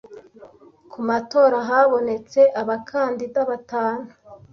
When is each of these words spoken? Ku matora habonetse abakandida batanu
Ku 0.91 0.99
matora 1.07 1.57
habonetse 1.69 2.41
abakandida 2.61 3.39
batanu 3.49 4.07